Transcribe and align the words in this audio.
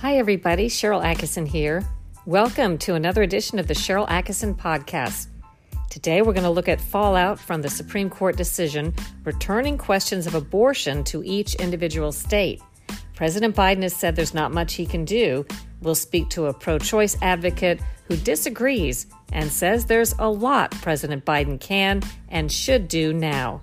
Hi, 0.00 0.16
everybody. 0.16 0.70
Sharyl 0.70 1.04
Attkisson 1.04 1.46
here. 1.46 1.84
Welcome 2.24 2.78
to 2.78 2.94
another 2.94 3.22
edition 3.22 3.58
of 3.58 3.66
the 3.66 3.74
Sharyl 3.74 4.08
Attkisson 4.08 4.56
Podcast. 4.56 5.26
Today, 5.90 6.22
we're 6.22 6.32
going 6.32 6.44
to 6.44 6.48
look 6.48 6.70
at 6.70 6.80
fallout 6.80 7.38
from 7.38 7.60
the 7.60 7.68
Supreme 7.68 8.08
Court 8.08 8.34
decision 8.34 8.94
returning 9.24 9.76
questions 9.76 10.26
of 10.26 10.34
abortion 10.34 11.04
to 11.04 11.22
each 11.22 11.54
individual 11.56 12.12
state. 12.12 12.62
President 13.14 13.54
Biden 13.54 13.82
has 13.82 13.94
said 13.94 14.16
there's 14.16 14.32
not 14.32 14.54
much 14.54 14.72
he 14.72 14.86
can 14.86 15.04
do. 15.04 15.44
We'll 15.82 15.94
speak 15.94 16.30
to 16.30 16.46
a 16.46 16.54
pro 16.54 16.78
choice 16.78 17.18
advocate 17.20 17.82
who 18.04 18.16
disagrees 18.16 19.06
and 19.34 19.52
says 19.52 19.84
there's 19.84 20.14
a 20.18 20.30
lot 20.30 20.70
President 20.70 21.26
Biden 21.26 21.60
can 21.60 22.00
and 22.30 22.50
should 22.50 22.88
do 22.88 23.12
now. 23.12 23.60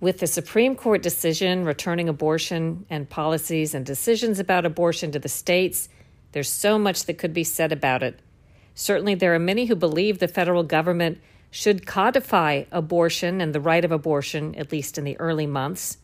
With 0.00 0.18
the 0.18 0.26
Supreme 0.26 0.76
Court 0.76 1.02
decision 1.02 1.66
returning 1.66 2.08
abortion 2.08 2.86
and 2.88 3.08
policies 3.08 3.74
and 3.74 3.84
decisions 3.84 4.38
about 4.38 4.64
abortion 4.64 5.12
to 5.12 5.18
the 5.18 5.28
states, 5.28 5.90
there's 6.32 6.48
so 6.48 6.78
much 6.78 7.04
that 7.04 7.18
could 7.18 7.34
be 7.34 7.44
said 7.44 7.70
about 7.70 8.02
it. 8.02 8.18
Certainly, 8.74 9.16
there 9.16 9.34
are 9.34 9.38
many 9.38 9.66
who 9.66 9.76
believe 9.76 10.18
the 10.18 10.26
federal 10.26 10.62
government 10.62 11.20
should 11.50 11.86
codify 11.86 12.64
abortion 12.72 13.42
and 13.42 13.54
the 13.54 13.60
right 13.60 13.84
of 13.84 13.92
abortion, 13.92 14.54
at 14.54 14.72
least 14.72 14.96
in 14.96 15.04
the 15.04 15.18
early 15.18 15.46
months. 15.46 15.98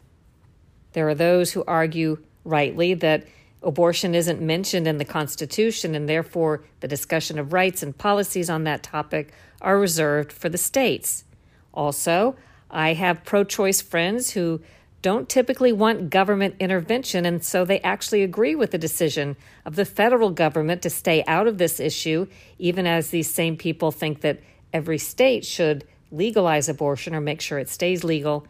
There 0.93 1.09
are 1.09 1.15
those 1.15 1.53
who 1.53 1.65
argue, 1.67 2.19
rightly, 2.45 2.93
that 2.95 3.27
abortion 3.63 4.15
isn't 4.15 4.43
mentioned 4.43 4.87
in 4.87 4.99
the 4.99 5.05
Constitution 5.07 5.95
and 5.95 6.07
therefore 6.07 6.65
the 6.81 6.89
discussion 6.89 7.39
of 7.39 7.55
rights 7.55 7.83
and 7.83 7.97
policies 7.97 8.51
on 8.51 8.65
that 8.65 8.83
topic 8.83 9.33
are 9.63 9.79
reserved 9.79 10.33
for 10.33 10.51
the 10.51 10.59
states. 10.59 11.25
Also, 11.73 12.37
I 12.71 12.95
have 12.95 13.25
pro 13.25 13.45
choice 13.45 13.81
friends 13.81 14.31
who 14.31 14.61
don't 15.03 15.29
typically 15.29 15.73
want 15.73 16.11
government 16.11 16.57
intervention, 16.59 17.25
and 17.25 17.45
so 17.45 17.65
they 17.65 17.81
actually 17.81 18.23
agree 18.23 18.55
with 18.55 18.73
the 18.73 18.79
decision 18.79 19.37
of 19.65 19.77
the 19.77 19.85
federal 19.85 20.31
government 20.31 20.83
to 20.83 20.91
stay 20.91 21.23
out 21.29 21.47
of 21.47 21.59
this 21.59 21.79
issue, 21.79 22.27
even 22.59 22.87
as 22.87 23.11
these 23.11 23.31
same 23.31 23.57
people 23.57 23.93
think 23.93 24.23
that 24.23 24.41
every 24.73 24.99
state 24.99 25.45
should 25.45 25.85
legalize 26.11 26.69
abortion 26.69 27.15
or 27.15 27.21
make 27.21 27.41
sure 27.41 27.59
it 27.59 27.69
stays 27.69 28.03
legal. 28.03 28.47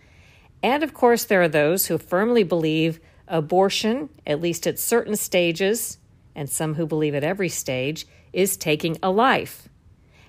And 0.62 0.82
of 0.82 0.94
course, 0.94 1.24
there 1.24 1.42
are 1.42 1.48
those 1.48 1.86
who 1.86 1.98
firmly 1.98 2.42
believe 2.42 3.00
abortion, 3.28 4.08
at 4.26 4.40
least 4.40 4.66
at 4.66 4.78
certain 4.78 5.16
stages, 5.16 5.98
and 6.34 6.48
some 6.48 6.74
who 6.74 6.86
believe 6.86 7.14
at 7.14 7.24
every 7.24 7.48
stage, 7.48 8.06
is 8.32 8.56
taking 8.56 8.98
a 9.02 9.10
life. 9.10 9.68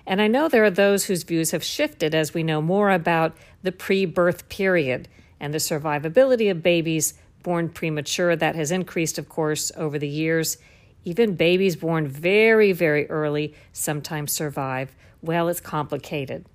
And 0.08 0.22
I 0.22 0.26
know 0.26 0.48
there 0.48 0.64
are 0.64 0.70
those 0.70 1.04
whose 1.04 1.22
views 1.22 1.50
have 1.50 1.62
shifted 1.62 2.14
as 2.14 2.32
we 2.32 2.42
know 2.42 2.62
more 2.62 2.90
about 2.90 3.36
the 3.62 3.70
pre 3.70 4.06
birth 4.06 4.48
period 4.48 5.06
and 5.38 5.52
the 5.52 5.58
survivability 5.58 6.50
of 6.50 6.62
babies 6.62 7.12
born 7.42 7.68
premature. 7.68 8.34
That 8.34 8.56
has 8.56 8.72
increased, 8.72 9.18
of 9.18 9.28
course, 9.28 9.70
over 9.76 9.98
the 9.98 10.08
years. 10.08 10.56
Even 11.04 11.36
babies 11.36 11.76
born 11.76 12.08
very, 12.08 12.72
very 12.72 13.08
early 13.10 13.54
sometimes 13.74 14.32
survive. 14.32 14.96
Well, 15.20 15.46
it's 15.46 15.60
complicated. 15.60 16.46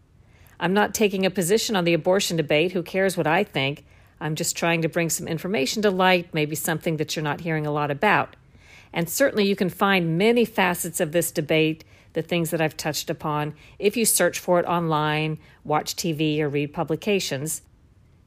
I'm 0.60 0.74
not 0.74 0.96
taking 0.96 1.24
a 1.24 1.30
position 1.30 1.76
on 1.76 1.84
the 1.84 1.94
abortion 1.94 2.38
debate. 2.38 2.72
Who 2.72 2.82
cares 2.82 3.16
what 3.16 3.28
I 3.28 3.44
think? 3.44 3.86
I'm 4.20 4.34
just 4.34 4.58
trying 4.58 4.82
to 4.82 4.90
bring 4.90 5.12
some 5.12 5.28
information 5.28 5.84
to 5.84 5.92
light, 5.92 6.34
maybe 6.34 6.56
something 6.56 6.98
that 6.98 7.16
you're 7.16 7.22
not 7.22 7.42
hearing 7.42 7.68
a 7.68 7.72
lot 7.72 7.92
about. 7.92 8.36
And 8.92 9.08
certainly 9.08 9.46
you 9.46 9.56
can 9.56 9.70
find 9.70 10.18
many 10.18 10.44
facets 10.44 11.00
of 11.00 11.12
this 11.12 11.32
debate 11.32 11.84
the 12.14 12.22
things 12.22 12.52
that 12.52 12.62
I've 12.62 12.78
touched 12.78 13.10
upon 13.10 13.56
if 13.80 13.98
you 13.98 14.06
search 14.06 14.40
for 14.40 14.60
it 14.60 14.66
online, 14.66 15.40
watch 15.64 15.96
TV, 15.96 16.40
or 16.40 16.50
read 16.50 16.74
publications. 16.74 17.62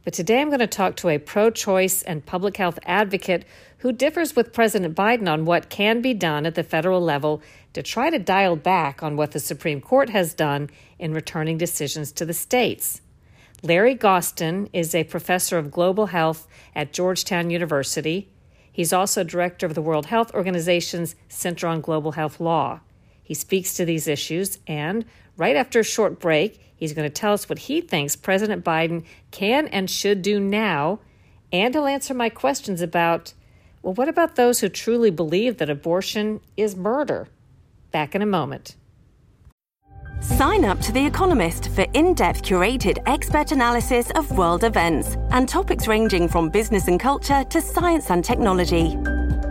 But 0.04 0.14
today 0.14 0.40
I'm 0.40 0.50
going 0.50 0.60
to 0.60 0.68
talk 0.68 0.94
to 0.96 1.08
a 1.08 1.18
pro 1.18 1.50
choice 1.50 2.02
and 2.02 2.24
public 2.24 2.58
health 2.58 2.78
advocate 2.84 3.44
who 3.78 3.90
differs 3.90 4.36
with 4.36 4.52
President 4.52 4.94
Biden 4.94 5.28
on 5.28 5.44
what 5.44 5.68
can 5.68 6.00
be 6.00 6.14
done 6.14 6.46
at 6.46 6.54
the 6.54 6.62
federal 6.62 7.00
level 7.00 7.42
to 7.72 7.82
try 7.82 8.10
to 8.10 8.18
dial 8.18 8.54
back 8.54 9.02
on 9.02 9.16
what 9.16 9.32
the 9.32 9.40
Supreme 9.40 9.80
Court 9.80 10.10
has 10.10 10.32
done 10.32 10.70
in 10.98 11.12
returning 11.12 11.58
decisions 11.58 12.12
to 12.12 12.24
the 12.24 12.32
states. 12.32 13.00
Larry 13.62 13.96
Gostin 13.96 14.68
is 14.72 14.94
a 14.94 15.02
professor 15.04 15.58
of 15.58 15.72
global 15.72 16.06
health 16.06 16.46
at 16.74 16.92
Georgetown 16.92 17.50
University. 17.50 18.28
He's 18.70 18.92
also 18.92 19.24
director 19.24 19.66
of 19.66 19.74
the 19.74 19.82
World 19.82 20.06
Health 20.06 20.32
Organization's 20.34 21.16
Center 21.28 21.66
on 21.66 21.80
Global 21.80 22.12
Health 22.12 22.38
Law. 22.38 22.80
He 23.26 23.34
speaks 23.34 23.74
to 23.74 23.84
these 23.84 24.06
issues, 24.06 24.60
and 24.68 25.04
right 25.36 25.56
after 25.56 25.80
a 25.80 25.84
short 25.84 26.20
break, 26.20 26.60
he's 26.76 26.92
going 26.92 27.08
to 27.08 27.12
tell 27.12 27.32
us 27.32 27.48
what 27.48 27.58
he 27.58 27.80
thinks 27.80 28.14
President 28.14 28.64
Biden 28.64 29.04
can 29.32 29.66
and 29.66 29.90
should 29.90 30.22
do 30.22 30.38
now, 30.38 31.00
and 31.52 31.74
he'll 31.74 31.86
answer 31.86 32.14
my 32.14 32.28
questions 32.28 32.80
about 32.80 33.34
well, 33.82 33.94
what 33.94 34.08
about 34.08 34.36
those 34.36 34.60
who 34.60 34.68
truly 34.68 35.10
believe 35.10 35.58
that 35.58 35.70
abortion 35.70 36.40
is 36.56 36.76
murder? 36.76 37.26
Back 37.90 38.14
in 38.14 38.22
a 38.22 38.26
moment. 38.26 38.76
Sign 40.20 40.64
up 40.64 40.80
to 40.82 40.92
The 40.92 41.04
Economist 41.04 41.68
for 41.70 41.84
in 41.94 42.14
depth 42.14 42.42
curated 42.42 42.98
expert 43.06 43.50
analysis 43.50 44.10
of 44.12 44.38
world 44.38 44.62
events 44.62 45.16
and 45.30 45.48
topics 45.48 45.88
ranging 45.88 46.28
from 46.28 46.48
business 46.48 46.86
and 46.86 47.00
culture 47.00 47.42
to 47.44 47.60
science 47.60 48.10
and 48.10 48.24
technology. 48.24 48.96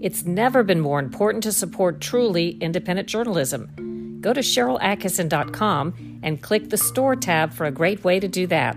it's 0.00 0.24
never 0.24 0.62
been 0.62 0.80
more 0.80 0.98
important 0.98 1.42
to 1.44 1.52
support 1.52 2.00
truly 2.00 2.56
independent 2.60 3.08
journalism. 3.08 4.18
Go 4.20 4.32
to 4.32 4.40
SharylAttkisson.com 4.40 6.20
and 6.22 6.42
click 6.42 6.70
the 6.70 6.78
Store 6.78 7.16
tab 7.16 7.52
for 7.52 7.66
a 7.66 7.70
great 7.70 8.02
way 8.02 8.18
to 8.18 8.28
do 8.28 8.46
that. 8.46 8.76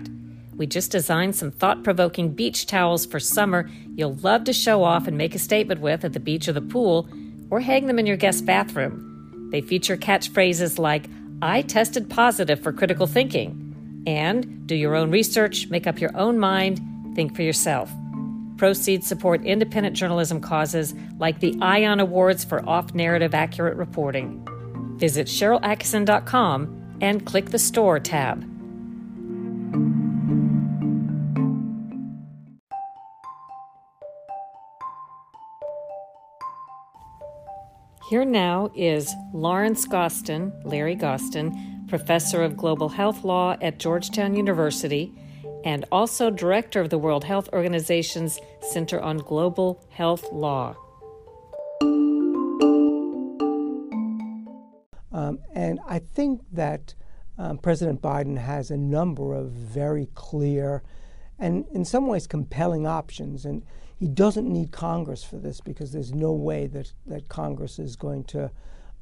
We 0.56 0.66
just 0.66 0.92
designed 0.92 1.34
some 1.34 1.50
thought 1.50 1.82
provoking 1.82 2.32
beach 2.32 2.66
towels 2.66 3.06
for 3.06 3.18
summer 3.18 3.68
you'll 3.96 4.14
love 4.16 4.44
to 4.44 4.52
show 4.52 4.84
off 4.84 5.06
and 5.06 5.16
make 5.16 5.34
a 5.34 5.38
statement 5.38 5.80
with 5.80 6.04
at 6.04 6.12
the 6.12 6.20
beach 6.20 6.46
or 6.48 6.52
the 6.52 6.60
pool, 6.60 7.08
or 7.50 7.60
hang 7.60 7.86
them 7.86 7.98
in 7.98 8.06
your 8.06 8.16
guest 8.16 8.44
bathroom. 8.44 9.48
They 9.50 9.60
feature 9.60 9.96
catchphrases 9.96 10.78
like, 10.78 11.06
I 11.42 11.62
tested 11.62 12.10
positive 12.10 12.60
for 12.60 12.72
critical 12.72 13.06
thinking, 13.06 14.02
and 14.06 14.66
do 14.66 14.74
your 14.74 14.94
own 14.94 15.10
research, 15.10 15.68
make 15.68 15.86
up 15.86 16.00
your 16.00 16.16
own 16.16 16.38
mind, 16.38 16.80
think 17.14 17.34
for 17.34 17.42
yourself. 17.42 17.90
Proceeds 18.64 19.06
support 19.06 19.44
independent 19.44 19.94
journalism 19.94 20.40
causes 20.40 20.94
like 21.18 21.40
the 21.40 21.54
ION 21.60 22.00
Awards 22.00 22.44
for 22.44 22.66
off 22.66 22.94
narrative 22.94 23.34
accurate 23.34 23.76
reporting. 23.76 24.42
Visit 24.96 25.26
SharylAttkisson.com 25.26 26.96
and 27.02 27.26
click 27.26 27.50
the 27.50 27.58
Store 27.58 28.00
tab. 28.00 28.40
Here 38.08 38.24
now 38.24 38.70
is 38.74 39.14
Lawrence 39.34 39.84
Gostin, 39.84 40.58
Larry 40.64 40.94
Gostin, 40.94 41.84
professor 41.86 42.42
of 42.42 42.56
global 42.56 42.88
health 42.88 43.24
law 43.24 43.58
at 43.60 43.78
Georgetown 43.78 44.34
University 44.34 45.14
and 45.64 45.86
also 45.90 46.30
director 46.30 46.80
of 46.80 46.90
the 46.90 46.98
World 46.98 47.24
Health 47.24 47.48
Organization's 47.52 48.38
Center 48.60 49.00
on 49.00 49.18
Global 49.18 49.82
Health 49.88 50.30
Law. 50.30 50.76
Um, 55.10 55.38
and 55.54 55.80
I 55.88 56.00
think 56.00 56.42
that 56.52 56.94
um, 57.38 57.58
President 57.58 58.02
Biden 58.02 58.36
has 58.36 58.70
a 58.70 58.76
number 58.76 59.32
of 59.32 59.50
very 59.50 60.08
clear 60.14 60.82
and, 61.38 61.64
in 61.72 61.84
some 61.84 62.06
ways, 62.06 62.26
compelling 62.26 62.86
options. 62.86 63.44
And 63.44 63.64
he 63.96 64.06
doesn't 64.06 64.46
need 64.46 64.70
Congress 64.70 65.24
for 65.24 65.36
this 65.36 65.60
because 65.60 65.92
there's 65.92 66.12
no 66.12 66.32
way 66.32 66.66
that, 66.66 66.92
that 67.06 67.28
Congress 67.28 67.78
is 67.78 67.96
going 67.96 68.24
to 68.24 68.50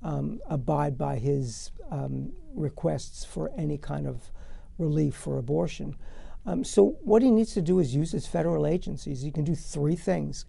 um, 0.02 0.40
abide 0.48 0.96
by 0.96 1.16
his 1.16 1.72
um, 1.90 2.32
requests 2.54 3.24
for 3.24 3.50
any 3.56 3.78
kind 3.78 4.06
of 4.06 4.30
relief 4.78 5.14
for 5.14 5.38
abortion. 5.38 5.96
Um, 6.44 6.64
so 6.64 6.96
what 7.02 7.22
he 7.22 7.30
needs 7.30 7.54
to 7.54 7.62
do 7.62 7.78
is 7.78 7.94
use 7.94 8.12
his 8.12 8.26
federal 8.26 8.66
agencies. 8.66 9.22
He 9.22 9.30
can 9.30 9.44
do 9.44 9.54
three 9.54 9.96
things: 9.96 10.46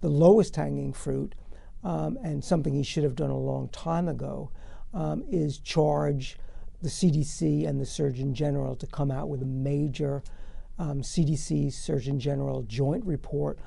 the 0.00 0.08
lowest 0.08 0.56
hanging 0.56 0.92
fruit, 0.92 1.34
um, 1.82 2.18
and 2.22 2.44
something 2.44 2.74
he 2.74 2.82
should 2.82 3.04
have 3.04 3.16
done 3.16 3.30
a 3.30 3.38
long 3.38 3.68
time 3.68 4.08
ago, 4.08 4.50
um, 4.92 5.24
is 5.30 5.58
charge 5.58 6.36
the 6.82 6.88
CDC 6.88 7.66
and 7.68 7.80
the 7.80 7.86
Surgeon 7.86 8.34
General 8.34 8.74
to 8.76 8.86
come 8.86 9.10
out 9.10 9.28
with 9.28 9.42
a 9.42 9.46
major 9.46 10.22
CDC 10.78 11.64
um, 11.64 11.70
Surgeon 11.70 12.18
General 12.18 12.62
joint 12.62 13.04
report 13.04 13.58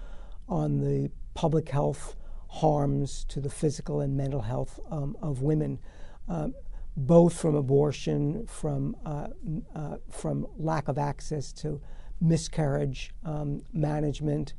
on 0.50 0.80
the 0.80 1.12
public 1.36 1.70
health 1.70 2.16
harms 2.48 3.26
to 3.26 3.40
the 3.40 3.50
physical 3.50 4.02
and 4.02 4.16
mental 4.16 4.42
health 4.42 4.80
um, 4.92 5.16
of 5.22 5.42
women, 5.42 5.80
um, 6.28 6.54
both 6.96 7.34
from 7.34 7.56
abortion, 7.56 8.46
from 8.48 8.96
uh, 9.06 9.28
uh, 9.76 9.98
from 10.10 10.46
lack 10.58 10.88
of 10.88 10.98
access 10.98 11.52
to 11.52 11.82
miscarriage 12.22 13.12
um, 13.26 13.62
management, 13.74 14.54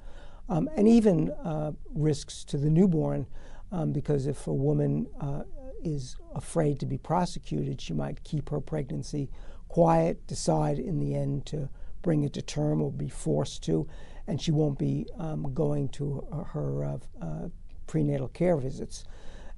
um, 0.49 0.69
and 0.77 0.89
even 0.89 1.31
uh, 1.45 1.73
risks 1.95 2.45
to 2.45 2.59
the 2.59 2.69
newborn, 2.69 3.27
um, 3.73 3.93
because 3.93 4.27
if 4.27 4.47
a 4.47 4.53
woman 4.53 5.07
uh, 5.21 5.43
is 5.83 6.17
afraid 6.35 6.81
to 6.81 6.87
be 6.87 6.99
prosecuted, 6.99 7.81
she 7.81 7.93
might 7.93 8.23
keep 8.25 8.51
her 8.51 8.61
pregnancy 8.61 9.31
quiet, 9.69 10.27
decide 10.27 10.79
in 10.79 10.99
the 10.99 11.15
end 11.15 11.47
to 11.47 11.69
bring 12.03 12.23
it 12.23 12.33
to 12.33 12.43
term 12.43 12.83
or 12.83 12.93
be 12.93 13.09
forced 13.09 13.63
to, 13.65 13.89
and 14.27 14.41
she 14.41 14.51
won't 14.51 14.79
be 14.79 15.07
um, 15.19 15.53
going 15.55 15.89
to 15.89 16.27
her, 16.33 16.45
her 16.45 16.85
uh, 16.85 16.99
uh, 17.23 17.49
prenatal 17.87 18.29
care 18.29 18.57
visits. 18.57 19.05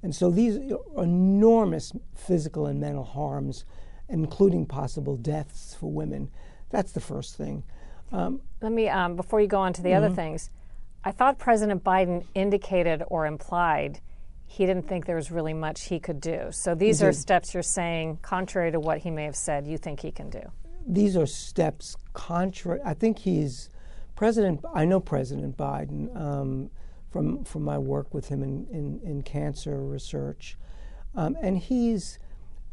And 0.03 0.15
so 0.15 0.29
these 0.29 0.59
enormous 0.97 1.91
physical 2.15 2.67
and 2.67 2.79
mental 2.79 3.03
harms, 3.03 3.65
including 4.09 4.65
possible 4.65 5.17
deaths 5.17 5.75
for 5.79 5.91
women, 5.91 6.29
that's 6.69 6.91
the 6.91 6.99
first 6.99 7.35
thing. 7.35 7.63
Um, 8.11 8.41
Let 8.61 8.71
me, 8.71 8.89
um, 8.89 9.15
before 9.15 9.41
you 9.41 9.47
go 9.47 9.59
on 9.59 9.73
to 9.73 9.81
the 9.81 9.89
mm-hmm. 9.89 10.05
other 10.05 10.15
things, 10.15 10.49
I 11.03 11.11
thought 11.11 11.39
President 11.39 11.83
Biden 11.83 12.25
indicated 12.35 13.03
or 13.07 13.25
implied 13.25 14.01
he 14.45 14.65
didn't 14.65 14.87
think 14.87 15.05
there 15.05 15.15
was 15.15 15.29
really 15.29 15.53
much 15.53 15.85
he 15.85 15.99
could 15.99 16.21
do. 16.21 16.47
So 16.51 16.73
these 16.73 17.03
are 17.03 17.11
steps 17.11 17.53
you're 17.53 17.63
saying, 17.63 18.19
contrary 18.21 18.71
to 18.71 18.79
what 18.79 18.99
he 18.99 19.11
may 19.11 19.25
have 19.25 19.35
said, 19.35 19.67
you 19.67 19.77
think 19.77 19.99
he 19.99 20.11
can 20.11 20.29
do. 20.29 20.41
These 20.87 21.17
are 21.17 21.25
steps 21.25 21.97
contrary. 22.13 22.79
I 22.83 22.93
think 22.93 23.19
he's 23.19 23.69
President. 24.15 24.63
I 24.73 24.85
know 24.85 24.99
President 25.01 25.57
Biden 25.57 26.15
um, 26.15 26.71
from 27.09 27.43
from 27.43 27.63
my 27.63 27.77
work 27.77 28.13
with 28.13 28.27
him 28.29 28.43
in 28.43 28.67
in, 28.71 28.99
in 29.03 29.21
cancer 29.21 29.83
research, 29.83 30.57
um, 31.15 31.35
and 31.41 31.57
he's 31.57 32.19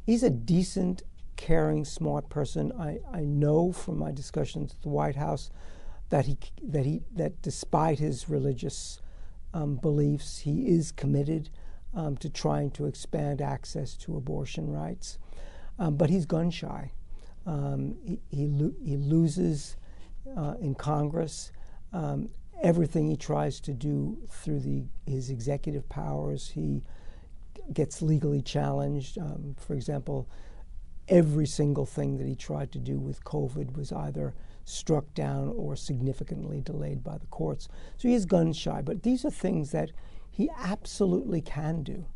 he's 0.05 0.23
a 0.23 0.31
decent, 0.31 1.03
caring, 1.37 1.85
smart 1.85 2.29
person. 2.29 2.73
I, 2.79 3.01
I 3.13 3.21
know 3.21 3.73
from 3.73 3.99
my 3.99 4.13
discussions 4.13 4.73
at 4.73 4.83
the 4.83 4.89
White 4.89 5.17
House 5.17 5.51
that 6.11 6.27
he 6.27 6.39
that 6.63 6.85
he 6.85 7.03
that 7.15 7.43
despite 7.43 7.99
his 7.99 8.29
religious 8.29 9.01
um, 9.53 9.77
beliefs, 9.77 10.39
he 10.39 10.69
is 10.69 10.93
committed 10.93 11.51
um, 11.95 12.17
to 12.19 12.29
trying 12.29 12.71
to 12.73 12.87
expand 12.87 13.41
access 13.41 13.95
to 13.95 14.17
abortion 14.17 14.71
rights. 14.71 15.19
Um, 15.79 15.97
but 15.97 16.11
he's 16.11 16.27
gun 16.27 16.51
shy. 16.51 16.93
Um, 17.47 17.97
he, 18.05 18.21
he, 18.31 18.47
lo- 18.47 18.75
he, 18.83 18.97
loses 18.97 19.77
uh, 20.37 20.55
in 20.61 20.75
Congress. 20.75 21.53
Everything 22.64 23.08
he 23.08 23.16
tries 23.16 23.61
to 23.61 23.72
do 23.72 24.19
through 24.28 24.61
the, 24.61 24.84
his 25.06 25.31
executive 25.31 25.88
powers, 25.88 26.49
he 26.49 26.82
gets 27.72 28.02
legally 28.02 28.43
challenged. 28.43 29.19
Um, 29.19 29.55
for 29.58 29.75
example, 29.75 30.28
every 31.08 31.46
single 31.46 31.87
thing 31.87 32.16
that 32.19 32.26
he 32.26 32.34
tried 32.34 32.72
to 32.72 32.78
do 32.78 32.99
with 32.99 33.22
COVID 33.25 33.76
was 33.76 33.93
either 33.93 34.34
struck 34.64 35.12
down 35.14 35.52
or 35.56 35.76
significantly 35.76 36.61
delayed 36.61 37.05
by 37.05 37.19
the 37.19 37.26
courts. 37.26 37.69
So 37.99 38.08
he 38.08 38.14
is 38.14 38.25
gun 38.25 38.52
shy. 38.52 38.81
But 38.81 39.02
these 39.02 39.25
are 39.25 39.31
things 39.31 39.70
that 39.72 39.93
he 40.31 40.49
absolutely 40.58 41.40
can 41.40 41.82
do. 41.82 42.06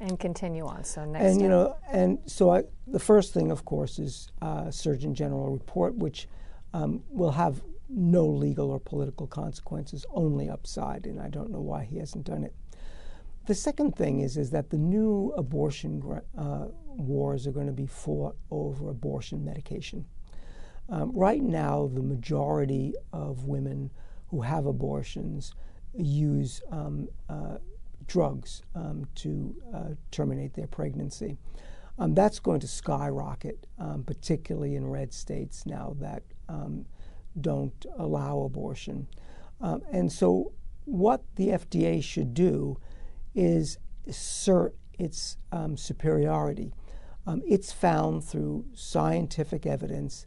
And 0.00 0.18
continue 0.18 0.66
on. 0.66 0.84
So 0.84 1.04
next. 1.04 1.24
And 1.24 1.40
you 1.40 1.48
know, 1.48 1.76
and 1.90 2.18
so 2.26 2.50
I, 2.50 2.64
the 2.86 2.98
first 2.98 3.32
thing, 3.32 3.50
of 3.50 3.64
course, 3.64 3.98
is 3.98 4.30
uh, 4.42 4.70
Surgeon 4.70 5.14
General 5.14 5.48
report, 5.48 5.94
which 5.94 6.28
um, 6.74 7.02
will 7.08 7.30
have 7.30 7.62
no 7.88 8.26
legal 8.26 8.70
or 8.70 8.80
political 8.80 9.26
consequences, 9.26 10.04
only 10.10 10.48
upside, 10.48 11.06
and 11.06 11.20
I 11.20 11.28
don't 11.28 11.50
know 11.50 11.60
why 11.60 11.84
he 11.84 11.98
hasn't 11.98 12.24
done 12.24 12.44
it. 12.44 12.54
The 13.46 13.54
second 13.54 13.94
thing 13.94 14.20
is 14.20 14.36
is 14.36 14.50
that 14.50 14.70
the 14.70 14.78
new 14.78 15.32
abortion 15.36 16.02
uh, 16.36 16.66
wars 16.86 17.46
are 17.46 17.52
going 17.52 17.68
to 17.68 17.72
be 17.72 17.86
fought 17.86 18.36
over 18.50 18.90
abortion 18.90 19.44
medication. 19.44 20.04
Um, 20.88 21.12
right 21.12 21.42
now, 21.42 21.90
the 21.92 22.02
majority 22.02 22.94
of 23.12 23.44
women 23.44 23.90
who 24.28 24.40
have 24.40 24.66
abortions 24.66 25.54
use 25.94 26.60
um, 26.70 27.08
uh, 27.28 27.58
drugs 28.06 28.62
um, 28.74 29.06
to 29.16 29.54
uh, 29.74 29.88
terminate 30.10 30.54
their 30.54 30.66
pregnancy. 30.66 31.36
Um, 31.98 32.14
that's 32.14 32.38
going 32.38 32.60
to 32.60 32.68
skyrocket, 32.68 33.66
um, 33.78 34.04
particularly 34.04 34.76
in 34.76 34.86
red 34.86 35.14
states 35.14 35.64
now 35.66 35.96
that 36.00 36.22
um, 36.48 36.84
don't 37.40 37.86
allow 37.98 38.40
abortion. 38.40 39.06
Um, 39.60 39.82
and 39.90 40.10
so, 40.12 40.52
what 40.84 41.22
the 41.36 41.48
FDA 41.48 42.02
should 42.02 42.34
do 42.34 42.78
is 43.34 43.78
assert 44.06 44.74
its 44.98 45.36
um, 45.52 45.76
superiority. 45.76 46.72
Um, 47.26 47.42
it's 47.46 47.72
found 47.72 48.24
through 48.24 48.66
scientific 48.74 49.66
evidence 49.66 50.26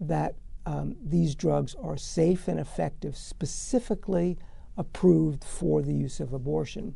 that 0.00 0.34
um, 0.66 0.96
these 1.02 1.34
drugs 1.34 1.74
are 1.82 1.96
safe 1.96 2.48
and 2.48 2.58
effective 2.58 3.16
specifically 3.16 4.38
approved 4.76 5.44
for 5.44 5.82
the 5.82 5.94
use 5.94 6.20
of 6.20 6.32
abortion. 6.32 6.94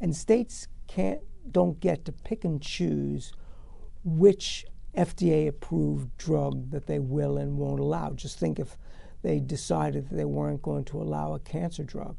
And 0.00 0.14
states 0.14 0.68
can't 0.86 1.20
don't 1.50 1.78
get 1.78 2.04
to 2.04 2.12
pick 2.12 2.44
and 2.44 2.60
choose 2.60 3.32
which 4.04 4.66
FDA 4.96 5.46
approved 5.46 6.16
drug 6.16 6.70
that 6.70 6.86
they 6.86 6.98
will 6.98 7.36
and 7.38 7.56
won't 7.56 7.80
allow. 7.80 8.10
Just 8.10 8.38
think 8.38 8.58
if 8.58 8.76
they 9.22 9.40
decided 9.40 10.08
that 10.08 10.14
they 10.16 10.24
weren't 10.24 10.62
going 10.62 10.84
to 10.84 11.00
allow 11.00 11.34
a 11.34 11.38
cancer 11.40 11.84
drug 11.84 12.16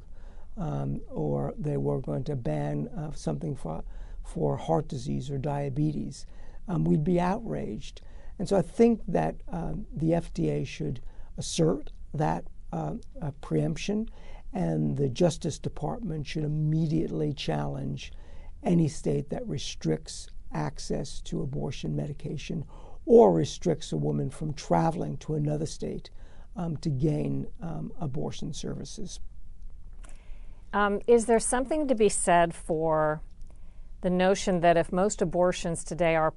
um, 0.57 1.01
or 1.09 1.53
they 1.57 1.77
were 1.77 2.01
going 2.01 2.23
to 2.25 2.35
ban 2.35 2.87
uh, 2.89 3.11
something 3.13 3.55
for, 3.55 3.83
for 4.23 4.57
heart 4.57 4.87
disease 4.87 5.29
or 5.29 5.37
diabetes, 5.37 6.25
um, 6.67 6.83
we'd 6.83 7.03
be 7.03 7.19
outraged. 7.19 8.01
And 8.39 8.49
so 8.49 8.57
I 8.57 8.61
think 8.61 9.01
that 9.07 9.35
um, 9.51 9.85
the 9.95 10.11
FDA 10.11 10.65
should 10.65 11.01
assert 11.37 11.91
that 12.13 12.45
uh, 12.73 12.95
preemption 13.41 14.09
and 14.53 14.97
the 14.97 15.09
Justice 15.09 15.59
Department 15.59 16.25
should 16.25 16.43
immediately 16.43 17.33
challenge 17.33 18.11
any 18.63 18.87
state 18.87 19.29
that 19.29 19.47
restricts 19.47 20.29
access 20.53 21.21
to 21.21 21.41
abortion 21.41 21.95
medication 21.95 22.65
or 23.05 23.31
restricts 23.31 23.91
a 23.91 23.97
woman 23.97 24.29
from 24.29 24.53
traveling 24.53 25.17
to 25.17 25.35
another 25.35 25.65
state 25.65 26.09
um, 26.57 26.75
to 26.77 26.89
gain 26.89 27.47
um, 27.61 27.91
abortion 28.01 28.53
services. 28.53 29.19
Um, 30.73 30.99
is 31.07 31.25
there 31.25 31.39
something 31.39 31.87
to 31.87 31.95
be 31.95 32.09
said 32.09 32.53
for 32.53 33.21
the 34.01 34.09
notion 34.09 34.59
that 34.61 34.75
if 34.75 34.91
most 34.91 35.21
abortions 35.21 35.83
today 35.83 36.15
are 36.15 36.33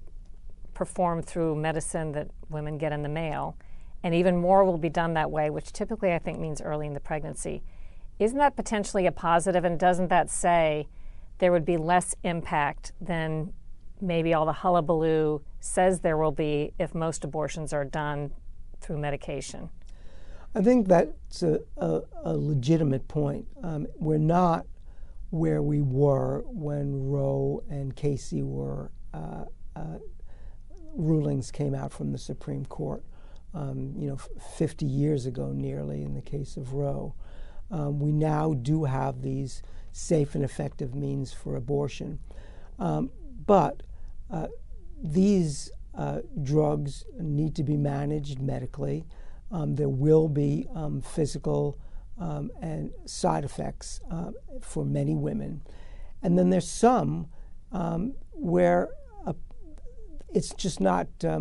performed 0.75 1.27
through 1.27 1.57
medicine 1.57 2.13
that 2.13 2.29
women 2.49 2.79
get 2.79 2.93
in 2.93 3.03
the 3.03 3.09
mail, 3.09 3.57
and 4.03 4.15
even 4.15 4.37
more 4.37 4.65
will 4.65 4.79
be 4.79 4.89
done 4.89 5.15
that 5.15 5.31
way, 5.31 5.51
which 5.51 5.73
typically 5.73 6.13
I 6.13 6.19
think 6.19 6.39
means 6.39 6.63
early 6.63 6.87
in 6.87 6.95
the 6.95 7.01
pregnancy, 7.01 7.63
isn't 8.19 8.39
that 8.39 8.57
potentially 8.57 9.07
a 9.07 9.13
positive? 9.13 9.65
And 9.65 9.79
doesn't 9.79 10.09
that 10.09 10.31
say 10.31 10.89
there 11.39 11.53
would 11.53 11.65
be 11.65 11.77
less 11.77 12.15
impact 12.23 12.93
than 13.01 13.53
maybe 14.01 14.33
all 14.33 14.47
the 14.47 14.53
hullabaloo 14.53 15.43
says 15.61 16.01
there 16.01 16.17
will 16.17 16.33
be 16.33 16.73
if 16.79 16.95
most 16.95 17.25
abortions 17.25 17.73
are 17.73 17.85
done 17.85 18.33
through 18.81 18.99
medication? 18.99 19.71
I 20.55 20.63
think 20.63 20.89
that's 20.89 21.43
a, 21.43 21.61
a, 21.77 22.03
a 22.25 22.37
legitimate 22.37 23.07
point. 23.09 23.47
Um, 23.63 23.87
we're 23.97 24.19
not 24.19 24.67
where 25.31 25.63
we 25.63 25.81
were 25.81 26.43
when 26.47 27.09
Roe 27.09 27.63
and 27.71 27.95
Casey 27.95 28.43
were 28.43 28.91
uh, 29.15 29.45
uh, 29.77 29.99
rulings 30.95 31.53
came 31.53 31.75
out 31.75 31.93
from 31.93 32.11
the 32.11 32.19
Supreme 32.19 32.65
Court. 32.67 33.05
Um, 33.55 33.95
you 33.97 34.09
know, 34.09 34.15
f- 34.15 34.29
50 34.59 34.87
years 34.87 35.27
ago, 35.27 35.53
nearly 35.53 36.03
in 36.03 36.15
the 36.15 36.23
case 36.23 36.57
of 36.57 36.73
Roe 36.73 37.15
um, 37.71 38.01
we 38.01 38.13
now 38.13 38.55
do 38.55 38.85
have 38.85 39.23
these 39.23 39.63
safe 39.93 40.35
and 40.35 40.45
effective 40.45 40.95
means 40.95 41.33
for 41.33 41.57
abortion. 41.57 42.19
Um, 42.79 43.11
but 43.47 43.83
uh, 44.31 44.49
these 45.03 45.71
uh, 45.95 46.21
drugs 46.43 47.05
need 47.19 47.55
to 47.57 47.65
be 47.65 47.77
managed 47.77 48.41
medically. 48.41 49.05
Um, 49.51 49.75
there 49.75 49.89
will 49.89 50.29
be 50.29 50.67
um, 50.75 51.03
physical 51.03 51.79
um, 52.19 52.51
and 52.61 52.91
side 53.07 53.45
effects 53.45 54.01
uh, 54.11 54.31
for 54.61 54.85
many 54.85 55.15
women. 55.15 55.63
And 56.23 56.39
then 56.39 56.51
there's 56.51 56.69
some 56.69 57.29
um, 57.73 58.15
where 58.33 58.91
uh, 59.27 59.33
it's 60.35 60.55
just 60.55 60.81
not, 60.81 61.09
uh, 61.25 61.41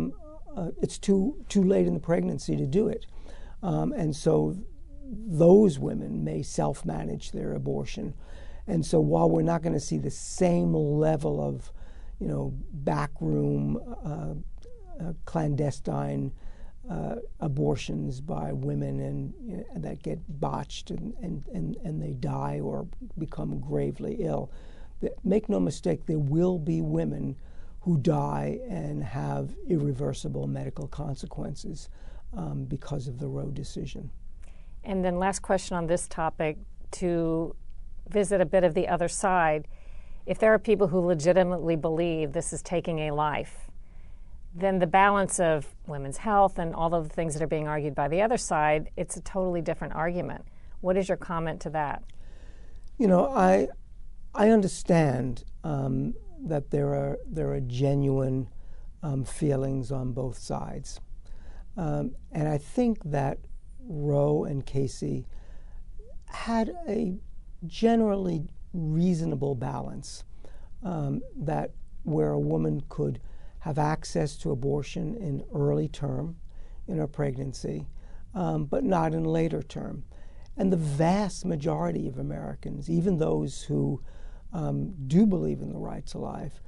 it's 0.80 0.98
too, 0.98 1.44
too 1.48 1.62
late 1.62 1.86
in 1.86 1.94
the 1.94 2.00
pregnancy 2.00 2.56
to 2.56 2.66
do 2.66 2.88
it. 2.88 3.06
and 3.62 4.16
so 4.16 4.56
those 5.12 5.78
women 5.78 6.24
may 6.24 6.42
self 6.42 6.84
manage 6.84 7.32
their 7.32 7.52
abortion. 7.54 8.14
And 8.66 8.84
so 8.86 9.00
while 9.00 9.28
we're 9.28 9.42
not 9.42 9.62
going 9.62 9.72
to 9.72 9.80
see 9.80 9.98
the 9.98 10.10
same 10.10 10.74
level 10.74 11.40
of, 11.40 11.72
you 12.20 12.28
know, 12.28 12.54
backroom, 12.72 13.80
uh, 14.04 14.34
uh, 15.02 15.12
clandestine 15.24 16.32
uh, 16.88 17.16
abortions 17.40 18.20
by 18.20 18.52
women 18.52 19.00
and 19.00 19.34
you 19.44 19.56
know, 19.58 19.64
that 19.76 20.02
get 20.02 20.18
botched 20.40 20.90
and, 20.90 21.14
and, 21.22 21.44
and, 21.52 21.76
and 21.84 22.02
they 22.02 22.12
die 22.14 22.60
or 22.60 22.86
become 23.18 23.58
gravely 23.60 24.16
ill. 24.20 24.50
Make 25.24 25.48
no 25.48 25.60
mistake, 25.60 26.06
there 26.06 26.18
will 26.18 26.58
be 26.58 26.80
women 26.80 27.36
who 27.80 27.96
die 27.98 28.60
and 28.68 29.02
have 29.02 29.54
irreversible 29.68 30.46
medical 30.46 30.86
consequences 30.86 31.88
um, 32.36 32.64
because 32.64 33.08
of 33.08 33.18
the 33.18 33.26
Roe 33.26 33.50
decision. 33.50 34.10
And 34.84 35.04
then, 35.04 35.18
last 35.18 35.40
question 35.40 35.76
on 35.76 35.86
this 35.86 36.06
topic 36.08 36.58
to 36.92 37.54
visit 38.08 38.40
a 38.40 38.46
bit 38.46 38.64
of 38.64 38.74
the 38.74 38.88
other 38.88 39.08
side. 39.08 39.68
If 40.26 40.38
there 40.38 40.52
are 40.52 40.58
people 40.58 40.88
who 40.88 41.00
legitimately 41.00 41.76
believe 41.76 42.32
this 42.32 42.52
is 42.52 42.62
taking 42.62 42.98
a 43.00 43.10
life, 43.12 43.69
then 44.54 44.78
the 44.78 44.86
balance 44.86 45.38
of 45.38 45.66
women's 45.86 46.16
health 46.16 46.58
and 46.58 46.74
all 46.74 46.92
of 46.94 47.08
the 47.08 47.14
things 47.14 47.34
that 47.34 47.42
are 47.42 47.48
being 47.48 47.68
argued 47.68 47.94
by 47.94 48.08
the 48.08 48.20
other 48.22 48.36
side, 48.36 48.90
it's 48.96 49.16
a 49.16 49.20
totally 49.20 49.60
different 49.60 49.94
argument. 49.94 50.44
What 50.80 50.96
is 50.96 51.08
your 51.08 51.16
comment 51.16 51.60
to 51.62 51.70
that? 51.70 52.02
You 52.98 53.06
know, 53.06 53.28
I 53.28 53.68
I 54.34 54.50
understand 54.50 55.44
um, 55.64 56.14
that 56.44 56.70
there 56.70 56.94
are 56.94 57.18
there 57.26 57.52
are 57.52 57.60
genuine 57.60 58.48
um, 59.02 59.24
feelings 59.24 59.92
on 59.92 60.12
both 60.12 60.38
sides, 60.38 61.00
um, 61.76 62.14
and 62.32 62.48
I 62.48 62.58
think 62.58 62.98
that 63.04 63.38
Roe 63.80 64.44
and 64.44 64.64
Casey 64.64 65.26
had 66.26 66.72
a 66.88 67.18
generally 67.66 68.48
reasonable 68.72 69.54
balance 69.54 70.24
um, 70.82 71.20
that 71.36 71.72
where 72.04 72.30
a 72.30 72.38
woman 72.38 72.82
could 72.88 73.20
have 73.60 73.78
access 73.78 74.36
to 74.38 74.50
abortion 74.50 75.14
in 75.16 75.44
early 75.54 75.88
term 75.88 76.36
in 76.88 76.98
her 76.98 77.06
pregnancy, 77.06 77.86
um, 78.34 78.64
but 78.64 78.84
not 78.84 79.14
in 79.14 79.24
later 79.24 79.62
term. 79.62 80.04
And 80.56 80.72
the 80.72 80.76
vast 80.76 81.44
majority 81.44 82.08
of 82.08 82.18
Americans, 82.18 82.90
even 82.90 83.18
those 83.18 83.62
who 83.62 84.02
um, 84.52 84.94
do 85.06 85.26
believe 85.26 85.60
in 85.60 85.72
the 85.72 85.78
right 85.78 86.04
to 86.06 86.18
life, 86.18 86.60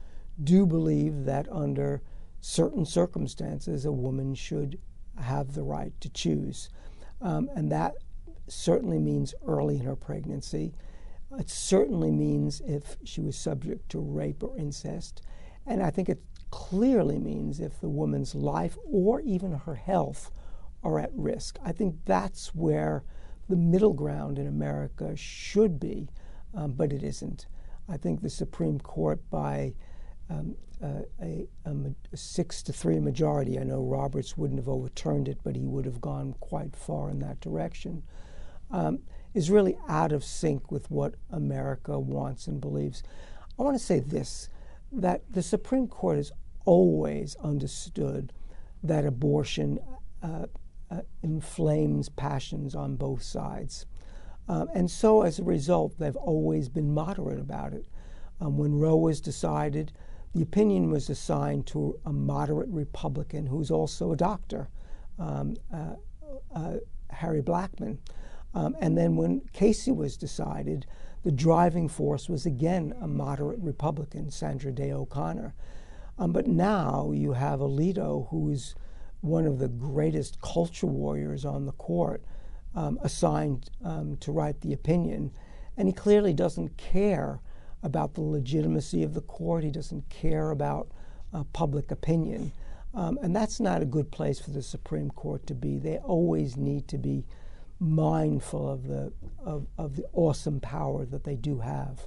do 0.43 0.65
believe 0.67 1.25
that 1.25 1.51
under 1.51 2.03
certain 2.41 2.85
circumstances 2.85 3.85
a 3.85 3.93
woman 3.93 4.35
should 4.35 4.79
have 5.19 5.55
the 5.55 5.63
right 5.63 5.93
to 6.01 6.09
choose. 6.09 6.71
Um, 7.21 7.51
and 7.55 7.71
that 7.71 7.95
certainly 8.49 8.99
means 8.99 9.35
early 9.47 9.77
in 9.77 9.85
her 9.85 9.97
pregnancy. 9.97 10.75
It 11.39 11.49
certainly 11.49 12.11
means 12.11 12.61
if 12.67 12.97
she 13.05 13.21
was 13.21 13.37
subject 13.37 13.89
to 13.91 14.01
rape 14.01 14.43
or 14.43 14.57
incest. 14.57 15.23
And 15.67 15.83
I 15.83 15.91
think 15.91 16.09
it 16.09 16.23
clearly 16.53 17.19
means 17.19 17.59
if 17.59 17.81
the 17.81 17.89
woman's 17.89 18.35
life 18.35 18.77
or 18.85 19.23
even 19.23 19.53
her 19.53 19.75
health 19.75 20.31
are 20.85 21.01
at 21.01 21.11
risk. 21.15 21.59
I 21.65 21.73
think 21.73 21.97
that's 22.05 22.55
where 22.55 23.03
the 23.49 23.57
middle 23.57 23.95
ground 23.95 24.39
in 24.39 24.47
America 24.47 25.17
should 25.17 25.81
be, 25.81 26.09
um, 26.55 26.73
but 26.73 26.93
it 26.93 27.03
isn't. 27.03 27.47
I 27.89 27.97
think 27.97 28.21
the 28.21 28.31
Supreme 28.31 28.79
Court, 28.79 29.19
by 29.31 29.73
um, 30.29 30.55
uh, 30.83 31.03
a, 31.23 31.49
a, 31.65 31.71
a, 32.13 32.17
six 32.17 32.63
to 32.65 32.73
three 32.73 33.01
majority, 33.01 33.59
I 33.59 33.65
know 33.65 33.83
Roberts 33.83 34.37
wouldn't 34.37 34.61
have 34.61 34.69
overturned 34.69 35.29
it, 35.29 35.39
but 35.43 35.57
he 35.57 35.65
would 35.65 35.87
have 35.87 36.03
gone 36.03 36.35
quite 36.39 36.77
far 36.77 37.09
in 37.09 37.19
that 37.21 37.41
direction, 37.41 38.03
um, 38.71 38.99
is 39.33 39.51
really 39.51 39.79
out 39.89 40.13
of 40.13 40.23
sync 40.23 40.71
with 40.71 40.91
what 40.91 41.15
America 41.31 41.99
wants 41.99 42.47
and 42.47 42.61
believes. 42.61 43.03
I 43.59 43.63
want 43.63 43.79
to 43.79 43.85
say 43.85 44.01
this 44.01 44.51
that 44.93 45.23
the 45.31 45.43
Supreme 45.43 45.89
Court 45.89 46.17
has 46.17 46.33
always 46.65 47.37
understood 47.43 48.33
that 48.83 49.05
abortion 49.05 49.79
uh, 50.23 50.47
uh, 50.91 51.01
inflames 51.23 52.09
passions 52.09 52.75
on 52.75 52.97
both 52.97 53.23
sides. 53.23 53.87
Um, 54.49 54.69
and 54.75 54.91
so, 54.91 55.23
as 55.23 55.39
a 55.39 55.45
result, 55.45 55.99
they've 55.99 56.17
always 56.17 56.69
been 56.69 56.93
moderate 56.93 57.41
about 57.41 57.73
it. 57.73 57.87
Um, 58.41 58.59
when 58.59 58.75
Roe 58.75 58.97
was 58.97 59.21
decided, 59.21 59.93
the 60.35 60.43
opinion 60.43 60.91
was 60.91 61.09
assigned 61.09 61.67
to 61.69 61.99
a 62.05 62.13
moderate 62.13 62.69
Republican 62.71 63.47
who's 63.47 63.71
also 63.71 64.13
a 64.13 64.17
doctor, 64.17 64.69
um, 65.19 65.55
uh, 65.73 65.95
uh, 66.55 66.77
Harry 67.11 67.43
Blackmun. 67.43 67.99
Um, 68.55 68.77
and 68.81 68.97
then 68.97 69.17
when 69.17 69.43
Casey 69.53 69.93
was 69.93 70.17
decided, 70.17 70.87
the 71.25 71.33
driving 71.33 71.89
force 71.89 72.29
was 72.29 72.47
again 72.47 72.95
a 73.01 73.07
moderate 73.07 73.61
Republican, 73.61 74.31
Sandra 74.31 74.73
Day 74.73 74.93
O'Connor. 74.93 75.55
Um, 76.19 76.33
but 76.33 76.47
now 76.47 77.13
you 77.15 77.33
have 77.33 77.61
Alito, 77.61 78.29
who 78.29 78.51
is 78.51 78.75
one 79.21 79.47
of 79.47 79.59
the 79.59 79.69
greatest 79.69 80.41
culture 80.43 80.87
warriors 80.87 81.45
on 81.45 81.65
the 81.65 81.73
court, 81.73 82.23
um, 82.75 82.99
assigned 83.03 83.71
um, 83.85 84.17
to 84.19 84.33
write 84.33 84.61
the 84.61 84.73
opinion. 84.73 85.31
And 85.77 85.89
he 85.89 85.95
clearly 85.95 86.33
doesn't 86.33 86.77
care 86.77 87.41
about 87.83 88.15
the 88.15 88.21
legitimacy 88.21 89.03
of 89.03 89.15
the 89.15 89.21
court, 89.23 89.65
he 89.65 89.71
doesn't 89.71 90.09
care 90.09 90.51
about 90.51 90.89
uh, 91.33 91.45
public 91.53 91.91
opinion. 91.91 92.53
Um, 92.95 93.19
and 93.23 93.35
that's 93.35 93.59
not 93.59 93.81
a 93.81 93.87
good 93.87 94.11
place 94.11 94.39
for 94.39 94.51
the 94.51 94.63
Supreme 94.63 95.11
Court 95.11 95.47
to 95.47 95.55
be. 95.55 95.79
They 95.79 95.99
always 95.99 96.57
need 96.57 96.89
to 96.89 96.99
be 96.99 97.25
mindful 97.83 98.71
of 98.71 98.87
the, 98.87 99.13
of, 99.45 99.67
of 99.77 99.97
the 99.97 100.05
awesome 100.13 100.61
power 100.61 101.05
that 101.05 101.25
they 101.25 101.35
do 101.35 101.59
have. 101.59 102.07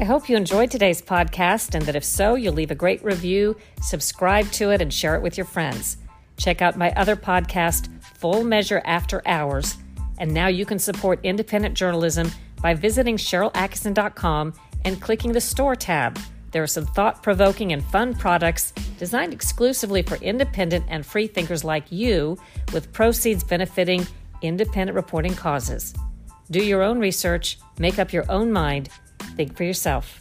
I 0.00 0.04
hope 0.04 0.28
you 0.28 0.36
enjoyed 0.36 0.70
today's 0.70 1.02
podcast 1.02 1.74
and 1.74 1.84
that 1.86 1.96
if 1.96 2.04
so, 2.04 2.36
you'll 2.36 2.54
leave 2.54 2.70
a 2.70 2.76
great 2.76 3.02
review, 3.02 3.56
subscribe 3.82 4.48
to 4.52 4.70
it, 4.70 4.80
and 4.80 4.94
share 4.94 5.16
it 5.16 5.22
with 5.22 5.36
your 5.36 5.44
friends. 5.44 5.96
Check 6.36 6.62
out 6.62 6.78
my 6.78 6.92
other 6.92 7.16
podcast, 7.16 7.88
Full 8.18 8.44
Measure 8.44 8.80
After 8.84 9.26
Hours. 9.26 9.76
And 10.18 10.32
now 10.32 10.46
you 10.46 10.64
can 10.64 10.78
support 10.78 11.18
independent 11.24 11.74
journalism 11.74 12.30
by 12.62 12.74
visiting 12.74 13.16
SharylAttkisson.com 13.16 14.54
and 14.84 15.02
clicking 15.02 15.32
the 15.32 15.40
Store 15.40 15.74
tab. 15.74 16.16
There 16.58 16.64
are 16.64 16.66
some 16.66 16.86
thought 16.86 17.22
provoking 17.22 17.72
and 17.72 17.84
fun 17.84 18.14
products 18.14 18.72
designed 18.98 19.32
exclusively 19.32 20.02
for 20.02 20.16
independent 20.16 20.86
and 20.88 21.06
free 21.06 21.28
thinkers 21.28 21.62
like 21.62 21.92
you, 21.92 22.36
with 22.72 22.92
proceeds 22.92 23.44
benefiting 23.44 24.04
independent 24.42 24.96
reporting 24.96 25.36
causes. 25.36 25.94
Do 26.50 26.58
your 26.58 26.82
own 26.82 26.98
research, 26.98 27.60
make 27.78 28.00
up 28.00 28.12
your 28.12 28.28
own 28.28 28.50
mind, 28.50 28.88
Think 29.36 29.56
for 29.56 29.62
yourself. 29.62 30.20